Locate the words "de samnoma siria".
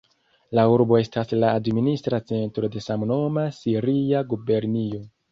2.75-4.23